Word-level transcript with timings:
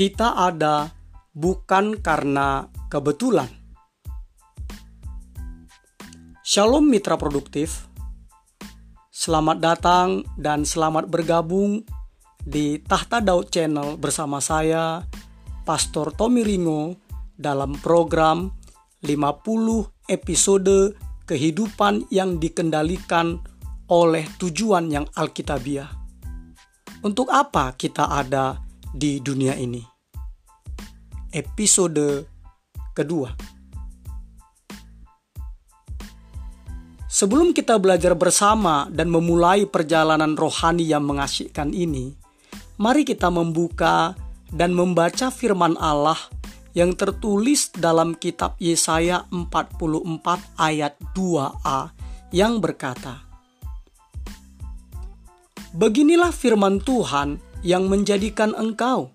Kita 0.00 0.32
ada 0.32 0.88
bukan 1.36 2.00
karena 2.00 2.64
kebetulan. 2.88 3.52
Shalom 6.40 6.88
mitra 6.88 7.20
produktif. 7.20 7.84
Selamat 9.12 9.60
datang 9.60 10.24
dan 10.40 10.64
selamat 10.64 11.04
bergabung 11.04 11.84
di 12.40 12.80
Tahta 12.80 13.20
Daud 13.20 13.52
Channel 13.52 14.00
bersama 14.00 14.40
saya 14.40 15.04
Pastor 15.68 16.16
Tommy 16.16 16.48
Ringo 16.48 16.96
dalam 17.36 17.76
program 17.76 18.56
50 19.04 19.04
episode 20.08 20.96
kehidupan 21.28 22.08
yang 22.08 22.40
dikendalikan 22.40 23.36
oleh 23.92 24.24
tujuan 24.40 24.88
yang 24.88 25.04
alkitabiah. 25.12 25.92
Untuk 27.04 27.28
apa 27.28 27.76
kita 27.76 28.08
ada 28.08 28.64
di 28.96 29.20
dunia 29.20 29.60
ini? 29.60 29.89
Episode 31.30 32.26
kedua. 32.90 33.30
Sebelum 37.06 37.54
kita 37.54 37.78
belajar 37.78 38.18
bersama 38.18 38.90
dan 38.90 39.14
memulai 39.14 39.62
perjalanan 39.62 40.34
rohani 40.34 40.90
yang 40.90 41.06
mengasyikkan 41.06 41.70
ini, 41.70 42.18
mari 42.82 43.06
kita 43.06 43.30
membuka 43.30 44.18
dan 44.50 44.74
membaca 44.74 45.30
firman 45.30 45.78
Allah 45.78 46.18
yang 46.74 46.98
tertulis 46.98 47.70
dalam 47.78 48.18
kitab 48.18 48.58
Yesaya 48.58 49.30
44 49.30 50.58
ayat 50.58 50.98
2a 51.14 51.94
yang 52.34 52.58
berkata, 52.58 53.22
Beginilah 55.78 56.34
firman 56.34 56.82
Tuhan 56.82 57.38
yang 57.62 57.86
menjadikan 57.86 58.50
engkau, 58.58 59.14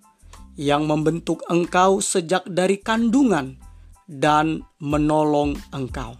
yang 0.56 0.88
membentuk 0.88 1.44
engkau 1.52 2.00
sejak 2.00 2.44
dari 2.48 2.80
kandungan 2.80 3.60
dan 4.08 4.64
menolong 4.80 5.56
engkau. 5.76 6.16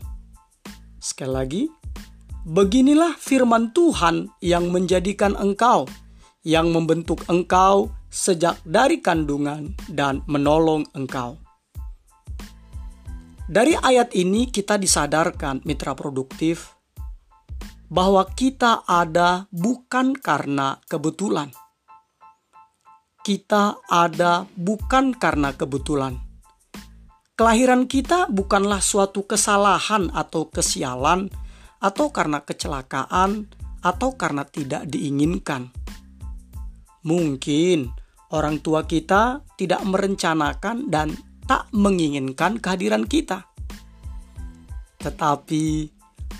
Sekali 1.00 1.32
lagi, 1.32 1.64
beginilah 2.46 3.16
firman 3.16 3.72
Tuhan 3.72 4.30
yang 4.44 4.70
menjadikan 4.70 5.34
engkau, 5.40 5.88
yang 6.44 6.70
membentuk 6.70 7.24
engkau 7.32 7.90
sejak 8.12 8.60
dari 8.64 9.04
kandungan 9.04 9.76
dan 9.92 10.24
menolong 10.28 10.88
engkau. 10.96 11.40
Dari 13.46 13.78
ayat 13.78 14.18
ini 14.18 14.50
kita 14.50 14.82
disadarkan 14.82 15.62
mitra 15.70 15.94
produktif 15.94 16.74
bahwa 17.86 18.26
kita 18.34 18.82
ada 18.90 19.46
bukan 19.54 20.18
karena 20.18 20.82
kebetulan. 20.90 21.54
Kita 23.26 23.82
ada 23.90 24.46
bukan 24.54 25.18
karena 25.18 25.58
kebetulan. 25.58 26.22
Kelahiran 27.34 27.90
kita 27.90 28.30
bukanlah 28.30 28.86
suatu 28.86 29.26
kesalahan 29.26 30.14
atau 30.14 30.54
kesialan 30.54 31.34
atau 31.82 32.14
karena 32.14 32.46
kecelakaan 32.46 33.50
atau 33.82 34.14
karena 34.14 34.46
tidak 34.46 34.86
diinginkan 34.86 35.74
Mungkin 37.06 37.94
orang 38.34 38.66
tua 38.66 38.90
kita 38.90 39.46
tidak 39.62 39.86
merencanakan 39.86 40.90
dan 40.90 41.14
tak 41.46 41.70
menginginkan 41.70 42.58
kehadiran 42.58 43.06
kita. 43.06 43.46
Tetapi 44.98 45.94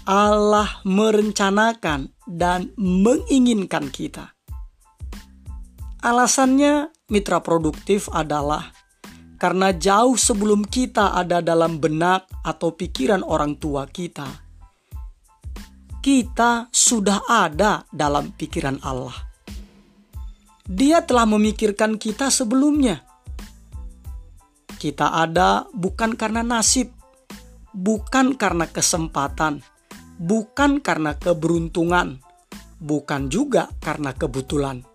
Allah 0.10 0.82
merencanakan 0.82 2.18
dan 2.26 2.74
menginginkan 2.82 3.94
kita. 3.94 4.34
Alasannya 6.06 6.94
mitra 7.10 7.42
produktif 7.42 8.14
adalah 8.14 8.70
karena 9.42 9.74
jauh 9.74 10.14
sebelum 10.14 10.62
kita 10.62 11.18
ada 11.18 11.42
dalam 11.42 11.82
benak 11.82 12.30
atau 12.46 12.78
pikiran 12.78 13.26
orang 13.26 13.58
tua 13.58 13.90
kita, 13.90 14.30
kita 16.06 16.70
sudah 16.70 17.26
ada 17.26 17.90
dalam 17.90 18.30
pikiran 18.38 18.78
Allah. 18.86 19.18
Dia 20.70 21.02
telah 21.02 21.26
memikirkan 21.26 21.98
kita 21.98 22.30
sebelumnya. 22.30 23.02
Kita 24.78 25.10
ada 25.10 25.66
bukan 25.74 26.14
karena 26.14 26.46
nasib, 26.46 26.94
bukan 27.74 28.38
karena 28.38 28.70
kesempatan, 28.70 29.66
bukan 30.22 30.86
karena 30.86 31.18
keberuntungan, 31.18 32.22
bukan 32.78 33.26
juga 33.26 33.74
karena 33.82 34.14
kebetulan. 34.14 34.86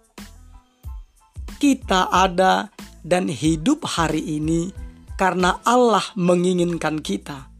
Kita 1.60 2.09
ada 2.09 2.72
dan 3.04 3.28
hidup 3.28 3.84
hari 3.84 4.41
ini 4.41 4.72
karena 5.21 5.60
Allah 5.60 6.09
menginginkan 6.16 7.04
kita. 7.04 7.53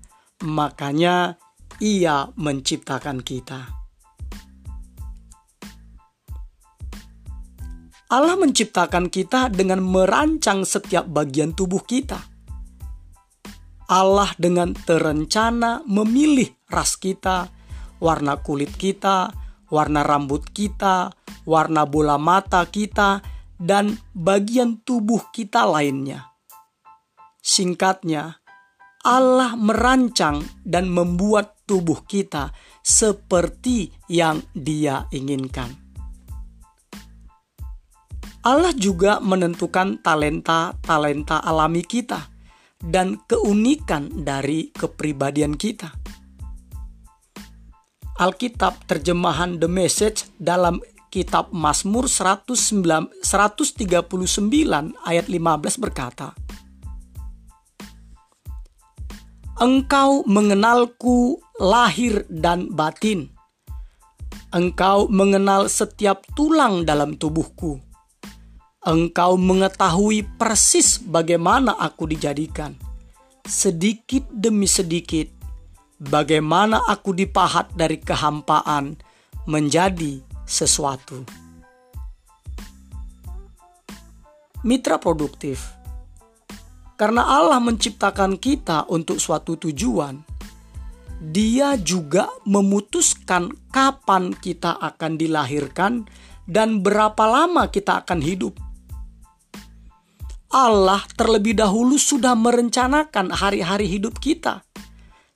Makanya 0.49 1.37
Ia 1.85 2.33
menciptakan 2.33 3.21
kita. 3.21 3.61
Allah 8.09 8.41
menciptakan 8.41 9.13
kita 9.13 9.53
dengan 9.53 9.85
merancang 9.85 10.65
setiap 10.65 11.05
bagian 11.05 11.53
tubuh 11.53 11.85
kita. 11.85 12.25
Allah 13.93 14.33
dengan 14.41 14.73
terencana 14.73 15.85
memilih 15.85 16.49
ras 16.73 16.97
kita, 16.97 17.53
warna 18.01 18.41
kulit 18.41 18.73
kita, 18.81 19.29
warna 19.69 20.01
rambut 20.09 20.49
kita, 20.57 21.13
warna 21.45 21.85
bola 21.85 22.17
mata 22.17 22.65
kita, 22.65 23.40
dan 23.61 24.01
bagian 24.17 24.81
tubuh 24.81 25.29
kita 25.31 25.69
lainnya. 25.69 26.33
Singkatnya, 27.45 28.41
Allah 29.05 29.57
merancang 29.57 30.45
dan 30.65 30.89
membuat 30.89 31.61
tubuh 31.69 32.05
kita 32.05 32.53
seperti 32.81 33.93
yang 34.09 34.41
Dia 34.57 35.09
inginkan. 35.13 35.73
Allah 38.41 38.73
juga 38.73 39.21
menentukan 39.21 40.01
talenta-talenta 40.01 41.45
alami 41.45 41.85
kita 41.85 42.33
dan 42.81 43.21
keunikan 43.29 44.25
dari 44.25 44.73
kepribadian 44.73 45.61
kita. 45.61 45.93
Alkitab 48.21 48.85
terjemahan 48.85 49.57
The 49.61 49.69
Message 49.69 50.29
dalam 50.37 50.81
kitab 51.11 51.51
Mazmur 51.51 52.07
139 52.07 53.21
ayat 55.03 55.27
15 55.27 55.83
berkata, 55.83 56.33
Engkau 59.61 60.25
mengenalku 60.25 61.37
lahir 61.61 62.25
dan 62.33 62.73
batin. 62.73 63.29
Engkau 64.55 65.11
mengenal 65.13 65.69
setiap 65.69 66.25
tulang 66.33 66.89
dalam 66.89 67.15
tubuhku 67.15 67.91
Engkau 68.81 69.37
mengetahui 69.37 70.25
persis 70.41 70.97
bagaimana 71.05 71.77
aku 71.77 72.09
dijadikan. 72.09 72.73
Sedikit 73.45 74.25
demi 74.33 74.65
sedikit, 74.65 75.29
bagaimana 76.01 76.89
aku 76.89 77.13
dipahat 77.13 77.69
dari 77.77 78.01
kehampaan 78.01 78.97
menjadi 79.45 80.25
sesuatu. 80.51 81.23
Mitra 84.67 84.99
produktif, 84.99 85.63
karena 86.99 87.23
Allah 87.25 87.63
menciptakan 87.63 88.37
kita 88.37 88.91
untuk 88.91 89.23
suatu 89.23 89.55
tujuan, 89.57 90.21
Dia 91.21 91.77
juga 91.77 92.33
memutuskan 92.49 93.53
kapan 93.69 94.33
kita 94.33 94.81
akan 94.81 95.21
dilahirkan 95.21 96.09
dan 96.49 96.81
berapa 96.81 97.29
lama 97.29 97.69
kita 97.69 98.01
akan 98.05 98.25
hidup. 98.25 98.57
Allah 100.49 101.05
terlebih 101.21 101.61
dahulu 101.61 102.01
sudah 102.01 102.33
merencanakan 102.33 103.37
hari-hari 103.37 103.85
hidup 103.85 104.17
kita. 104.17 104.65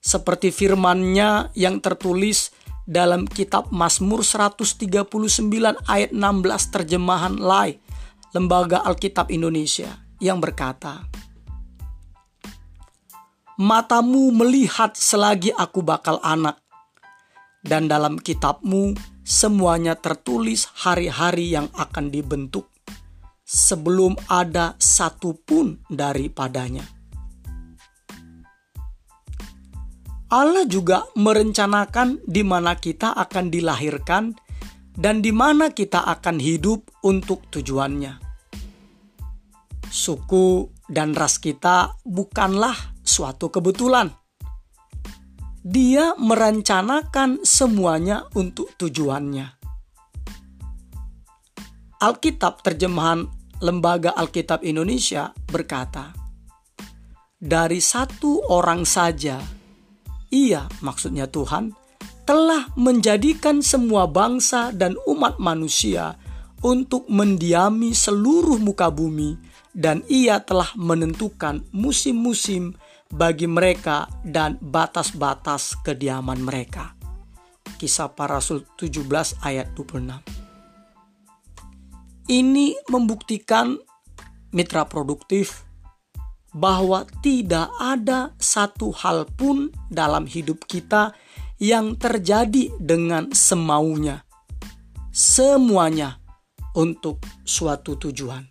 Seperti 0.00 0.48
firman-Nya 0.48 1.52
yang 1.52 1.84
tertulis 1.84 2.53
dalam 2.84 3.24
kitab 3.24 3.72
Mazmur 3.72 4.20
139 4.20 5.08
ayat 5.88 6.10
16 6.12 6.74
terjemahan 6.74 7.36
Lai, 7.40 7.80
Lembaga 8.36 8.84
Alkitab 8.84 9.32
Indonesia 9.32 9.88
yang 10.20 10.40
berkata, 10.40 11.08
Matamu 13.54 14.34
melihat 14.34 14.98
selagi 14.98 15.54
aku 15.54 15.80
bakal 15.80 16.18
anak, 16.20 16.58
dan 17.64 17.86
dalam 17.86 18.20
kitabmu 18.20 18.92
semuanya 19.24 19.96
tertulis 19.96 20.68
hari-hari 20.84 21.54
yang 21.54 21.70
akan 21.72 22.10
dibentuk 22.12 22.68
sebelum 23.46 24.18
ada 24.26 24.76
satupun 24.76 25.80
daripadanya. 25.86 26.93
Allah 30.32 30.64
juga 30.64 31.04
merencanakan 31.14 32.24
di 32.24 32.40
mana 32.40 32.76
kita 32.80 33.12
akan 33.12 33.52
dilahirkan 33.52 34.32
dan 34.94 35.20
di 35.20 35.34
mana 35.34 35.74
kita 35.74 36.06
akan 36.06 36.38
hidup 36.38 36.86
untuk 37.04 37.44
tujuannya. 37.50 38.22
Suku 39.90 40.70
dan 40.88 41.14
ras 41.14 41.38
kita 41.38 41.98
bukanlah 42.02 42.74
suatu 43.04 43.50
kebetulan. 43.50 44.10
Dia 45.64 46.12
merencanakan 46.16 47.40
semuanya 47.44 48.28
untuk 48.36 48.72
tujuannya. 48.76 49.64
Alkitab 52.04 52.60
terjemahan 52.60 53.24
Lembaga 53.64 54.12
Alkitab 54.12 54.60
Indonesia 54.60 55.32
berkata, 55.48 56.12
"Dari 57.40 57.80
satu 57.80 58.44
orang 58.52 58.84
saja, 58.84 59.40
Ia, 60.34 60.66
maksudnya 60.82 61.30
Tuhan, 61.30 61.70
telah 62.26 62.74
menjadikan 62.74 63.62
semua 63.62 64.10
bangsa 64.10 64.74
dan 64.74 64.98
umat 65.06 65.38
manusia 65.38 66.18
untuk 66.58 67.06
mendiami 67.06 67.94
seluruh 67.94 68.58
muka 68.58 68.90
bumi, 68.90 69.38
dan 69.70 70.02
Ia 70.10 70.42
telah 70.42 70.74
menentukan 70.74 71.62
musim-musim 71.70 72.74
bagi 73.14 73.46
mereka 73.46 74.10
dan 74.26 74.58
batas-batas 74.58 75.78
kediaman 75.86 76.42
mereka." 76.42 76.98
Kisah 77.78 78.10
Para 78.10 78.42
Rasul 78.42 78.66
17 78.74 79.38
ayat 79.44 79.70
26. 79.78 80.18
Ini 82.26 82.74
membuktikan 82.88 83.76
mitra 84.56 84.88
produktif 84.88 85.68
bahwa 86.54 87.02
tidak 87.18 87.68
ada 87.82 88.30
satu 88.38 88.94
hal 88.94 89.26
pun 89.34 89.74
dalam 89.90 90.30
hidup 90.30 90.62
kita 90.70 91.10
yang 91.58 91.98
terjadi 91.98 92.70
dengan 92.78 93.34
semaunya. 93.34 94.22
Semuanya 95.10 96.22
untuk 96.78 97.22
suatu 97.42 97.98
tujuan. 97.98 98.46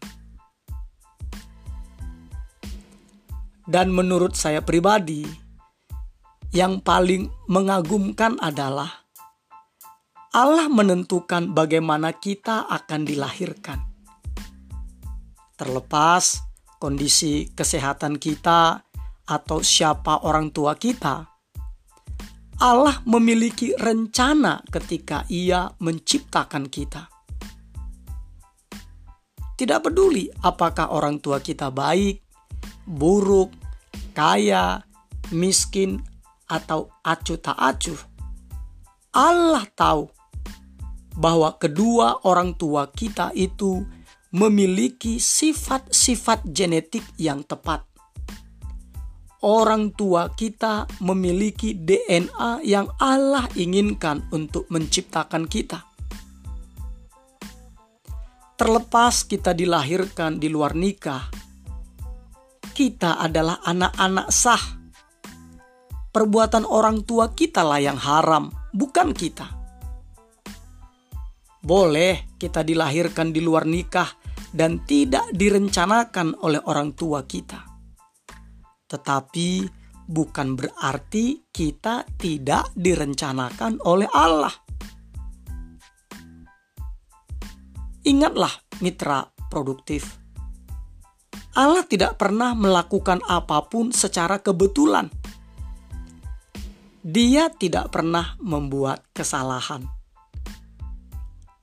Dan 3.63 3.95
menurut 3.95 4.35
saya 4.35 4.59
pribadi, 4.59 5.23
yang 6.51 6.83
paling 6.83 7.31
mengagumkan 7.47 8.35
adalah 8.44 9.07
Allah 10.35 10.67
menentukan 10.67 11.56
bagaimana 11.56 12.11
kita 12.11 12.67
akan 12.67 13.07
dilahirkan. 13.07 13.79
Terlepas 15.56 16.52
kondisi 16.83 17.47
kesehatan 17.56 18.19
kita 18.19 18.83
atau 19.24 19.63
siapa 19.63 20.27
orang 20.27 20.51
tua 20.51 20.75
kita, 20.75 21.24
Allah 22.59 23.00
memiliki 23.07 23.71
rencana 23.71 24.59
ketika 24.68 25.24
Ia 25.31 25.71
menciptakan 25.80 26.68
kita. 26.68 27.07
Tidak 29.56 29.80
peduli 29.80 30.27
apakah 30.44 30.91
orang 30.91 31.24
tua 31.24 31.39
kita 31.39 31.71
baik, 31.71 32.19
buruk, 32.83 33.56
kaya, 34.12 34.83
miskin, 35.31 36.03
atau 36.51 36.91
acuh 37.00 37.39
tak 37.39 37.56
acuh. 37.56 38.00
Allah 39.15 39.63
tahu 39.71 40.12
bahwa 41.15 41.56
kedua 41.56 42.27
orang 42.27 42.59
tua 42.59 42.91
kita 42.91 43.31
itu 43.31 43.88
memiliki 44.33 45.21
sifat-sifat 45.21 46.41
genetik 46.50 47.06
yang 47.21 47.45
tepat. 47.45 47.85
Orang 49.45 49.94
tua 49.94 50.33
kita 50.33 50.89
memiliki 51.06 51.77
DNA 51.77 52.65
yang 52.65 52.89
Allah 52.97 53.45
inginkan 53.53 54.25
untuk 54.33 54.65
menciptakan 54.74 55.45
kita. 55.45 55.85
Terlepas 58.57 59.27
kita 59.27 59.51
dilahirkan 59.51 60.39
di 60.39 60.47
luar 60.47 60.74
nikah, 60.74 61.30
kita 62.74 63.19
adalah 63.21 63.62
anak-anak 63.62 64.27
sah. 64.33 64.63
Perbuatan 66.13 66.65
orang 66.65 67.06
tua 67.06 67.35
kita 67.35 67.62
lah 67.62 67.81
yang 67.81 68.00
haram, 68.00 68.50
bukan 68.71 69.12
kita 69.12 69.63
boleh 71.63 72.35
kita 72.35 72.59
dilahirkan 72.59 73.31
di 73.31 73.39
luar 73.39 73.63
nikah 73.63 74.22
dan 74.53 74.85
tidak 74.85 75.25
direncanakan 75.33 76.38
oleh 76.45 76.61
orang 76.69 76.94
tua 76.94 77.25
kita. 77.25 77.65
Tetapi 78.85 79.50
bukan 80.05 80.53
berarti 80.53 81.50
kita 81.50 82.05
tidak 82.21 82.69
direncanakan 82.77 83.81
oleh 83.89 84.05
Allah. 84.13 84.53
Ingatlah 88.05 88.53
mitra 88.85 89.25
produktif. 89.50 90.21
Allah 91.53 91.85
tidak 91.85 92.17
pernah 92.21 92.53
melakukan 92.53 93.25
apa 93.25 93.65
pun 93.65 93.89
secara 93.89 94.41
kebetulan. 94.41 95.09
Dia 97.03 97.49
tidak 97.51 97.94
pernah 97.94 98.38
membuat 98.39 99.06
kesalahan 99.11 100.02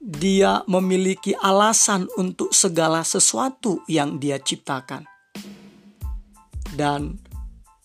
dia 0.01 0.65
memiliki 0.65 1.37
alasan 1.37 2.09
untuk 2.17 2.57
segala 2.57 3.05
sesuatu 3.05 3.85
yang 3.85 4.17
dia 4.17 4.41
ciptakan. 4.41 5.05
Dan 6.73 7.21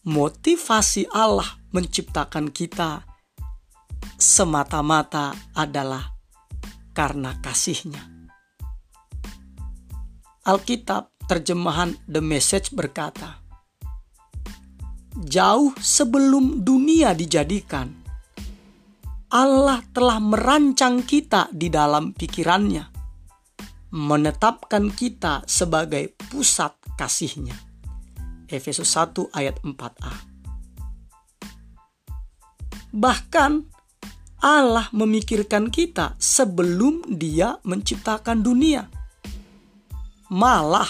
motivasi 0.07 1.11
Allah 1.11 1.59
menciptakan 1.75 2.55
kita 2.55 3.03
semata-mata 4.15 5.35
adalah 5.51 6.15
karena 6.95 7.35
kasihnya. 7.43 8.31
Alkitab 10.47 11.11
terjemahan 11.27 11.99
The 12.07 12.23
Message 12.23 12.71
berkata, 12.71 13.43
Jauh 15.19 15.75
sebelum 15.79 16.63
dunia 16.63 17.11
dijadikan, 17.11 18.04
Allah 19.35 19.83
telah 19.91 20.23
merancang 20.23 21.03
kita 21.03 21.51
di 21.51 21.67
dalam 21.67 22.15
pikirannya, 22.15 22.87
menetapkan 23.91 24.87
kita 24.95 25.43
sebagai 25.43 26.15
pusat 26.31 26.71
kasihnya. 26.95 27.51
Efesus 28.47 28.87
1 28.95 29.35
ayat 29.35 29.59
4a. 29.59 30.13
Bahkan 32.95 33.51
Allah 34.39 34.87
memikirkan 34.95 35.67
kita 35.67 36.15
sebelum 36.15 37.03
dia 37.19 37.59
menciptakan 37.67 38.39
dunia. 38.39 38.87
Malah 40.31 40.87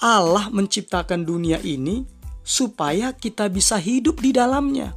Allah 0.00 0.48
menciptakan 0.48 1.28
dunia 1.28 1.60
ini 1.60 2.08
supaya 2.40 3.12
kita 3.12 3.52
bisa 3.52 3.76
hidup 3.76 4.24
di 4.24 4.32
dalamnya 4.32 4.96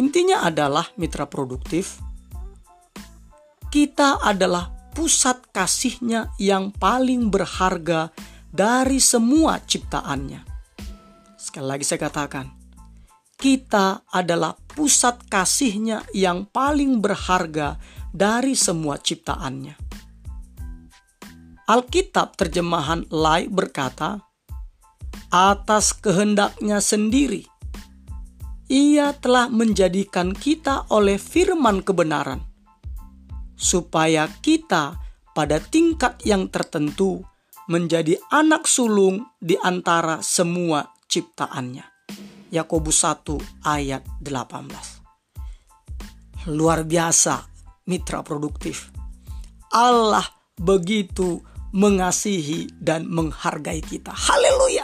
Intinya 0.00 0.44
adalah 0.46 0.88
mitra 0.96 1.28
produktif. 1.28 2.00
Kita 3.72 4.20
adalah 4.20 4.68
pusat 4.92 5.48
kasihnya 5.52 6.36
yang 6.36 6.72
paling 6.72 7.32
berharga 7.32 8.12
dari 8.52 9.00
semua 9.00 9.60
ciptaannya. 9.60 10.44
Sekali 11.40 11.66
lagi 11.66 11.84
saya 11.84 12.00
katakan, 12.08 12.46
kita 13.40 14.04
adalah 14.12 14.54
pusat 14.54 15.24
kasihnya 15.26 16.04
yang 16.12 16.48
paling 16.48 17.00
berharga 17.00 17.80
dari 18.12 18.52
semua 18.52 19.00
ciptaannya. 19.00 19.74
Alkitab 21.66 22.36
terjemahan 22.36 23.08
Lai 23.08 23.48
berkata, 23.48 24.20
atas 25.32 25.96
kehendaknya 25.96 26.84
sendiri, 26.84 27.48
ia 28.72 29.12
telah 29.12 29.52
menjadikan 29.52 30.32
kita 30.32 30.88
oleh 30.88 31.20
firman 31.20 31.84
kebenaran, 31.84 32.40
supaya 33.52 34.24
kita 34.40 34.96
pada 35.36 35.60
tingkat 35.60 36.16
yang 36.24 36.48
tertentu 36.48 37.20
menjadi 37.68 38.16
anak 38.32 38.64
sulung 38.64 39.28
di 39.36 39.60
antara 39.60 40.24
semua 40.24 40.88
ciptaannya. 41.04 41.84
Yakobus 42.48 43.04
1 43.04 43.68
ayat 43.68 44.08
18. 44.24 46.48
Luar 46.52 46.84
biasa 46.88 47.44
mitra 47.92 48.24
produktif. 48.24 48.88
Allah 49.72 50.24
begitu 50.56 51.40
mengasihi 51.72 52.68
dan 52.76 53.08
menghargai 53.08 53.80
kita. 53.80 54.12
Haleluya. 54.12 54.81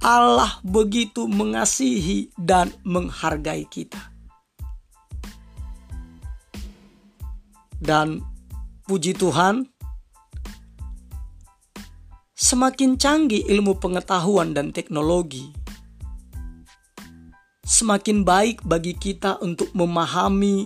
Allah 0.00 0.64
begitu 0.64 1.28
mengasihi 1.28 2.32
dan 2.40 2.72
menghargai 2.88 3.68
kita. 3.68 4.00
Dan 7.76 8.24
puji 8.88 9.12
Tuhan, 9.12 9.68
semakin 12.32 12.96
canggih 12.96 13.44
ilmu 13.44 13.76
pengetahuan 13.76 14.56
dan 14.56 14.72
teknologi, 14.72 15.52
semakin 17.68 18.24
baik 18.24 18.64
bagi 18.64 18.96
kita 18.96 19.36
untuk 19.44 19.68
memahami 19.76 20.64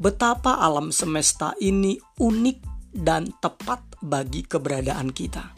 betapa 0.00 0.56
alam 0.56 0.88
semesta 0.88 1.52
ini 1.60 2.00
unik 2.16 2.58
dan 2.96 3.28
tepat 3.44 3.84
bagi 4.00 4.40
keberadaan 4.40 5.12
kita. 5.12 5.52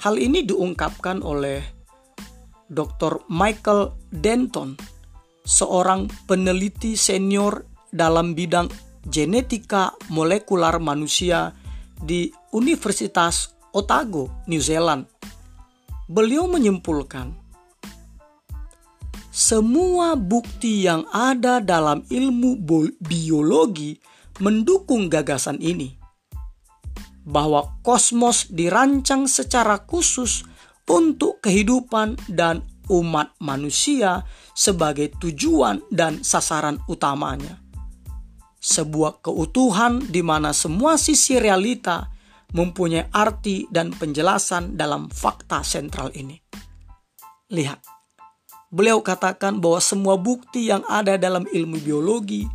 Hal 0.00 0.16
ini 0.16 0.44
diungkapkan 0.48 1.20
oleh 1.20 1.75
Dr. 2.66 3.22
Michael 3.30 3.94
Denton, 4.10 4.74
seorang 5.46 6.10
peneliti 6.26 6.98
senior 6.98 7.62
dalam 7.94 8.34
bidang 8.34 8.66
genetika 9.06 9.94
molekular 10.10 10.82
manusia 10.82 11.54
di 11.94 12.28
Universitas 12.50 13.54
Otago, 13.70 14.44
New 14.50 14.58
Zealand. 14.58 15.06
Beliau 16.10 16.46
menyimpulkan, 16.50 17.34
semua 19.30 20.16
bukti 20.16 20.86
yang 20.86 21.04
ada 21.12 21.60
dalam 21.60 22.02
ilmu 22.08 22.56
biologi 23.02 24.00
mendukung 24.40 25.12
gagasan 25.12 25.60
ini 25.60 25.92
bahwa 27.26 27.74
kosmos 27.82 28.46
dirancang 28.48 29.26
secara 29.26 29.82
khusus 29.82 30.46
untuk 30.86 31.42
kehidupan 31.42 32.16
dan 32.30 32.62
umat 32.86 33.34
manusia 33.42 34.22
sebagai 34.54 35.10
tujuan 35.18 35.82
dan 35.90 36.22
sasaran 36.22 36.78
utamanya. 36.86 37.58
Sebuah 38.62 39.22
keutuhan 39.22 40.02
di 40.10 40.22
mana 40.22 40.50
semua 40.50 40.98
sisi 40.98 41.38
realita 41.38 42.10
mempunyai 42.54 43.10
arti 43.10 43.66
dan 43.70 43.90
penjelasan 43.90 44.78
dalam 44.78 45.10
fakta 45.10 45.66
sentral 45.66 46.14
ini. 46.14 46.38
Lihat, 47.50 47.82
beliau 48.70 49.02
katakan 49.02 49.58
bahwa 49.58 49.78
semua 49.82 50.18
bukti 50.18 50.70
yang 50.70 50.82
ada 50.86 51.18
dalam 51.18 51.46
ilmu 51.46 51.78
biologi 51.82 52.46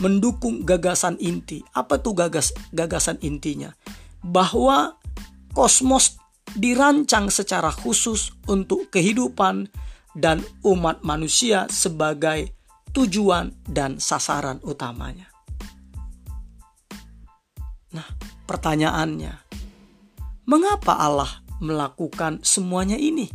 mendukung 0.00 0.64
gagasan 0.64 1.16
inti. 1.20 1.64
Apa 1.72 2.00
tuh 2.00 2.16
gagas 2.16 2.52
gagasan 2.72 3.16
intinya? 3.24 3.72
Bahwa 4.20 4.96
kosmos 5.56 6.20
dirancang 6.54 7.32
secara 7.32 7.74
khusus 7.74 8.30
untuk 8.46 8.92
kehidupan 8.94 9.66
dan 10.16 10.40
umat 10.62 11.02
manusia 11.02 11.66
sebagai 11.68 12.54
tujuan 12.96 13.52
dan 13.68 14.00
sasaran 14.00 14.62
utamanya. 14.64 15.28
Nah, 17.92 18.08
pertanyaannya, 18.48 19.36
mengapa 20.48 20.96
Allah 20.96 21.44
melakukan 21.60 22.40
semuanya 22.40 22.96
ini? 22.96 23.28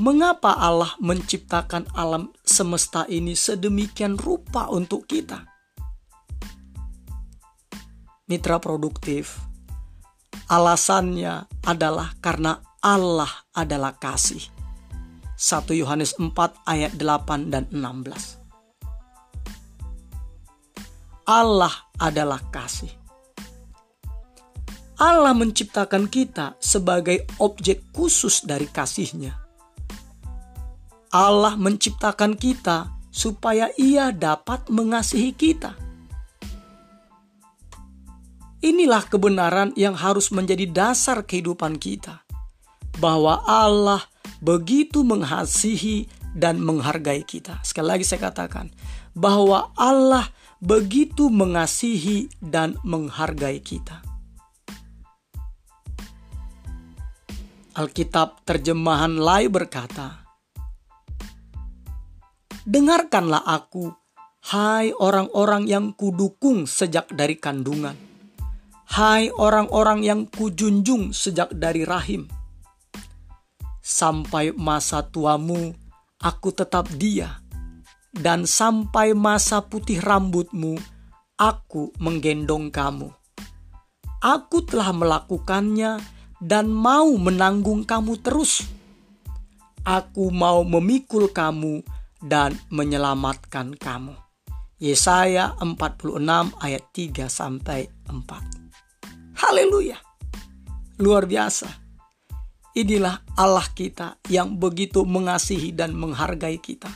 Mengapa 0.00 0.56
Allah 0.56 0.96
menciptakan 1.04 1.84
alam 1.92 2.32
semesta 2.40 3.04
ini 3.12 3.36
sedemikian 3.36 4.16
rupa 4.16 4.72
untuk 4.72 5.04
kita? 5.04 5.44
Mitra 8.24 8.56
produktif, 8.56 9.36
Alasannya 10.52 11.48
adalah 11.64 12.12
karena 12.20 12.60
Allah 12.84 13.32
adalah 13.56 13.96
kasih. 13.96 14.52
1 15.40 15.72
Yohanes 15.72 16.12
4 16.20 16.28
ayat 16.68 16.92
8 17.00 17.48
dan 17.48 17.64
16. 17.72 18.36
Allah 21.24 21.72
adalah 21.96 22.44
kasih. 22.52 22.92
Allah 25.00 25.32
menciptakan 25.32 26.12
kita 26.12 26.60
sebagai 26.60 27.24
objek 27.40 27.88
khusus 27.96 28.44
dari 28.44 28.68
kasihnya. 28.68 29.32
Allah 31.16 31.56
menciptakan 31.56 32.36
kita 32.36 32.92
supaya 33.08 33.72
ia 33.80 34.12
dapat 34.12 34.68
mengasihi 34.68 35.32
kita. 35.32 35.72
Inilah 38.62 39.02
kebenaran 39.10 39.74
yang 39.74 39.98
harus 39.98 40.30
menjadi 40.30 40.70
dasar 40.70 41.26
kehidupan 41.26 41.82
kita, 41.82 42.22
bahwa 43.02 43.42
Allah 43.42 44.06
begitu 44.38 45.02
mengasihi 45.02 46.06
dan 46.30 46.62
menghargai 46.62 47.26
kita. 47.26 47.58
Sekali 47.66 47.90
lagi, 47.90 48.04
saya 48.06 48.30
katakan 48.30 48.70
bahwa 49.18 49.74
Allah 49.74 50.30
begitu 50.62 51.26
mengasihi 51.26 52.30
dan 52.38 52.78
menghargai 52.86 53.58
kita. 53.58 53.98
Alkitab 57.74 58.46
terjemahan 58.46 59.18
Lai 59.18 59.50
berkata, 59.50 60.22
"Dengarkanlah 62.62 63.42
aku, 63.42 63.90
hai 64.54 64.94
orang-orang 64.94 65.66
yang 65.66 65.90
kudukung 65.98 66.70
sejak 66.70 67.10
dari 67.10 67.34
kandungan." 67.34 68.11
Hai 68.92 69.32
orang-orang 69.32 70.04
yang 70.04 70.28
kujunjung 70.28 71.16
sejak 71.16 71.48
dari 71.56 71.80
rahim, 71.88 72.28
sampai 73.80 74.52
masa 74.52 75.00
tuamu 75.00 75.72
aku 76.20 76.52
tetap 76.52 76.92
dia, 77.00 77.40
dan 78.12 78.44
sampai 78.44 79.16
masa 79.16 79.64
putih 79.64 79.96
rambutmu 79.96 80.76
aku 81.40 81.96
menggendong 82.04 82.68
kamu. 82.68 83.08
Aku 84.20 84.60
telah 84.68 84.92
melakukannya 84.92 85.96
dan 86.44 86.68
mau 86.68 87.16
menanggung 87.16 87.88
kamu 87.88 88.20
terus. 88.20 88.60
Aku 89.88 90.28
mau 90.28 90.68
memikul 90.68 91.32
kamu 91.32 91.80
dan 92.20 92.60
menyelamatkan 92.68 93.72
kamu. 93.72 94.12
Yesaya 94.76 95.56
46 95.64 96.20
ayat 96.60 96.84
3 96.92 97.32
sampai 97.32 97.88
4. 98.04 98.61
Haleluya. 99.42 99.98
Luar 101.02 101.26
biasa. 101.26 101.66
Inilah 102.78 103.26
Allah 103.34 103.66
kita 103.74 104.22
yang 104.30 104.54
begitu 104.54 105.02
mengasihi 105.02 105.74
dan 105.74 105.98
menghargai 105.98 106.62
kita. 106.62 106.86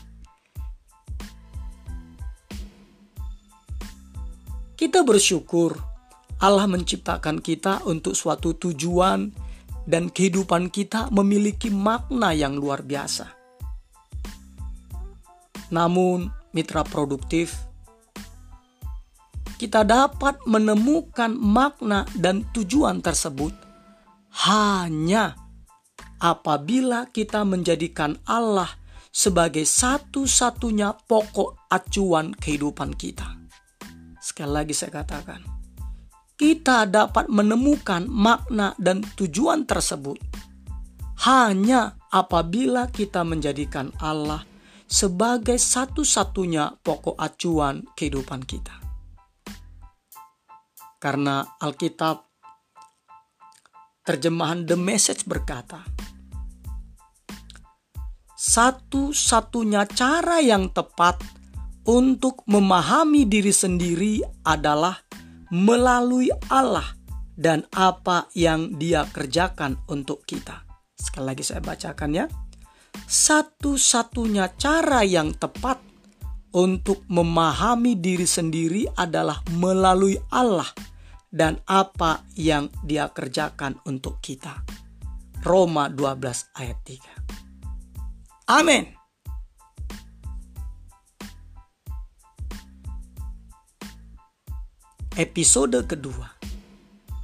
Kita 4.79 5.03
bersyukur 5.03 5.75
Allah 6.39 6.71
menciptakan 6.71 7.43
kita 7.43 7.83
untuk 7.83 8.15
suatu 8.15 8.55
tujuan 8.55 9.27
dan 9.83 10.15
kehidupan 10.15 10.71
kita 10.71 11.11
memiliki 11.11 11.75
makna 11.75 12.31
yang 12.31 12.55
luar 12.55 12.87
biasa. 12.87 13.27
Namun, 15.75 16.31
mitra 16.55 16.87
produktif, 16.87 17.66
kita 19.67 19.83
dapat 19.83 20.39
menemukan 20.47 21.35
makna 21.35 22.07
dan 22.15 22.47
tujuan 22.55 23.03
tersebut 23.03 23.51
hanya 24.47 25.35
apabila 26.23 27.11
kita 27.11 27.43
menjadikan 27.43 28.15
Allah 28.31 28.71
sebagai 29.11 29.67
satu-satunya 29.67 30.95
pokok 31.11 31.67
acuan 31.67 32.31
kehidupan 32.31 32.95
kita. 32.95 33.27
Sekali 34.23 34.55
lagi 34.55 34.71
saya 34.71 35.03
katakan, 35.03 35.43
kita 36.39 36.87
dapat 36.87 37.27
menemukan 37.27 38.07
makna 38.07 38.71
dan 38.79 39.03
tujuan 39.19 39.67
tersebut 39.67 40.15
hanya 41.27 41.99
apabila 42.15 42.87
kita 42.87 43.27
menjadikan 43.27 43.91
Allah 43.99 44.47
sebagai 44.87 45.59
satu-satunya 45.59 46.87
pokok 46.87 47.19
acuan 47.19 47.83
kehidupan 47.99 48.47
kita. 48.47 48.86
Karena 50.97 51.45
Alkitab 51.61 52.25
terjemahan 54.07 54.65
The 54.65 54.79
Message 54.79 55.29
berkata, 55.29 55.85
satu-satunya 58.37 59.89
cara 59.91 60.45
yang 60.45 60.69
tepat 60.71 61.21
untuk 61.87 62.43
memahami 62.45 63.25
diri 63.25 63.55
sendiri 63.55 64.21
adalah 64.45 65.01
melalui 65.55 66.29
Allah 66.51 66.97
dan 67.37 67.63
apa 67.71 68.27
yang 68.35 68.75
Dia 68.75 69.07
kerjakan 69.07 69.79
untuk 69.87 70.27
kita. 70.27 70.67
Sekali 70.97 71.25
lagi 71.33 71.45
saya 71.47 71.63
bacakan 71.63 72.11
ya. 72.17 72.27
Satu-satunya 73.07 74.57
cara 74.57 75.05
yang 75.07 75.37
tepat 75.37 75.86
untuk 76.55 77.03
memahami 77.09 77.99
diri 77.99 78.29
sendiri 78.29 78.87
adalah 78.95 79.43
melalui 79.57 80.21
Allah 80.31 80.69
dan 81.33 81.59
apa 81.67 82.23
yang 82.39 82.71
dia 82.85 83.11
kerjakan 83.11 83.81
untuk 83.89 84.23
kita. 84.23 84.63
Roma 85.43 85.87
12 85.91 86.59
ayat 86.59 86.79
3. 86.85 88.53
Amin. 88.53 88.85
Episode 95.17 95.81
kedua. 95.89 96.29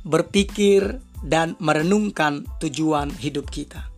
Berpikir 0.03 0.99
dan 1.23 1.55
merenungkan 1.63 2.43
tujuan 2.59 3.13
hidup 3.13 3.53
kita. 3.53 3.92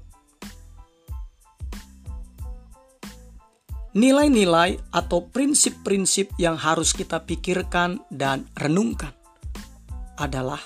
Nilai-nilai 3.95 4.91
atau 4.91 5.23
prinsip-prinsip 5.31 6.35
yang 6.43 6.59
harus 6.59 6.91
kita 6.91 7.23
pikirkan 7.23 8.03
dan 8.11 8.51
renungkan 8.59 9.15
adalah 10.19 10.59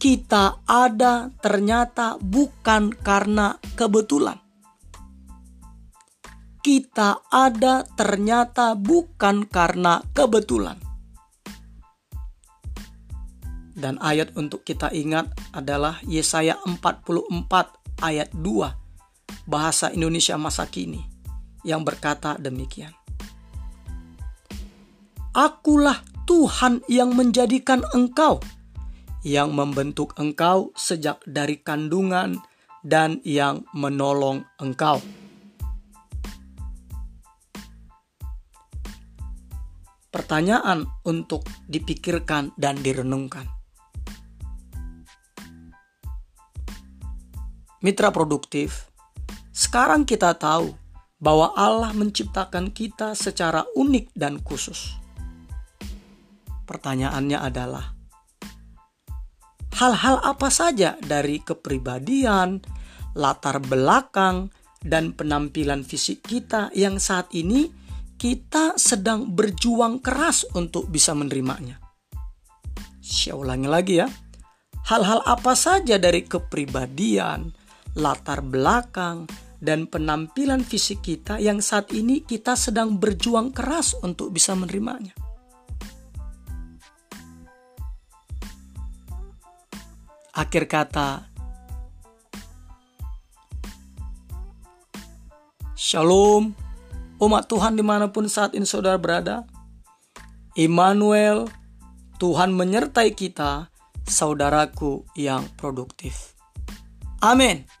kita 0.00 0.62
ada 0.64 1.28
ternyata 1.42 2.16
bukan 2.22 2.94
karena 2.94 3.58
kebetulan. 3.76 4.38
Kita 6.60 7.28
ada 7.28 7.84
ternyata 7.98 8.78
bukan 8.78 9.44
karena 9.44 10.00
kebetulan. 10.16 10.78
Dan 13.76 13.96
ayat 14.00 14.36
untuk 14.36 14.60
kita 14.64 14.92
ingat 14.92 15.32
adalah 15.56 16.00
Yesaya 16.04 16.60
44 16.64 18.04
ayat 18.04 18.28
2 18.36 19.48
bahasa 19.48 19.88
Indonesia 19.88 20.36
masa 20.36 20.68
kini 20.68 21.19
yang 21.66 21.84
berkata 21.84 22.36
demikian. 22.40 22.92
Akulah 25.30 26.02
Tuhan 26.26 26.82
yang 26.90 27.14
menjadikan 27.14 27.82
engkau 27.94 28.42
yang 29.20 29.52
membentuk 29.52 30.16
engkau 30.16 30.72
sejak 30.72 31.20
dari 31.28 31.60
kandungan 31.60 32.40
dan 32.80 33.20
yang 33.24 33.68
menolong 33.76 34.48
engkau. 34.56 35.00
Pertanyaan 40.10 40.88
untuk 41.06 41.46
dipikirkan 41.70 42.50
dan 42.58 42.80
direnungkan. 42.80 43.46
Mitra 47.80 48.12
produktif, 48.12 48.90
sekarang 49.54 50.04
kita 50.04 50.36
tahu 50.36 50.76
bahwa 51.20 51.52
Allah 51.52 51.92
menciptakan 51.92 52.72
kita 52.72 53.12
secara 53.12 53.68
unik 53.76 54.16
dan 54.16 54.40
khusus. 54.40 54.96
Pertanyaannya 56.64 57.38
adalah, 57.38 57.92
hal-hal 59.76 60.16
apa 60.24 60.48
saja 60.48 60.96
dari 60.96 61.44
kepribadian, 61.44 62.64
latar 63.12 63.60
belakang, 63.60 64.48
dan 64.80 65.12
penampilan 65.12 65.84
fisik 65.84 66.24
kita 66.24 66.72
yang 66.72 66.96
saat 66.96 67.28
ini 67.36 67.68
kita 68.16 68.80
sedang 68.80 69.32
berjuang 69.32 70.00
keras 70.00 70.48
untuk 70.56 70.88
bisa 70.88 71.12
menerimanya. 71.12 71.80
Saya 73.00 73.36
ulangi 73.36 73.68
lagi 73.68 73.94
ya. 74.00 74.08
Hal-hal 74.88 75.20
apa 75.28 75.52
saja 75.52 76.00
dari 76.00 76.24
kepribadian, 76.24 77.52
latar 77.96 78.40
belakang, 78.40 79.28
dan 79.60 79.86
penampilan 79.86 80.64
fisik 80.64 81.04
kita 81.04 81.36
yang 81.36 81.60
saat 81.60 81.92
ini 81.92 82.24
kita 82.24 82.56
sedang 82.56 82.96
berjuang 82.96 83.52
keras 83.52 83.94
untuk 84.00 84.32
bisa 84.32 84.56
menerimanya. 84.56 85.12
akhir 90.40 90.64
kata. 90.70 91.28
Shalom, 95.76 96.56
umat 97.20 97.44
Tuhan 97.50 97.76
di 97.76 97.84
mana 97.84 98.08
pun 98.08 98.24
saat 98.30 98.56
ini 98.56 98.64
saudara 98.64 98.96
berada. 98.96 99.44
Immanuel, 100.56 101.48
Tuhan 102.16 102.56
menyertai 102.56 103.12
kita, 103.16 103.72
saudaraku 104.04 105.08
yang 105.16 105.48
produktif. 105.56 106.36
Amin. 107.20 107.79